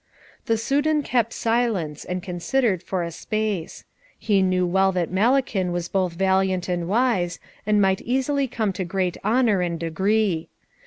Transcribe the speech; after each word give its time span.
The 0.47 0.57
Soudan 0.57 1.03
kept 1.03 1.31
silence, 1.31 2.05
and 2.05 2.23
considered 2.23 2.81
for 2.81 3.03
a 3.03 3.11
space. 3.11 3.83
He 4.17 4.41
knew 4.41 4.65
well 4.65 4.91
that 4.93 5.11
Malakin 5.11 5.71
was 5.71 5.89
both 5.89 6.13
valiant 6.13 6.67
and 6.67 6.87
wise, 6.87 7.37
and 7.67 7.79
might 7.79 8.01
easily 8.01 8.47
come 8.47 8.73
to 8.73 8.83
great 8.83 9.17
honour 9.23 9.61
and 9.61 9.79
degree. 9.79 10.49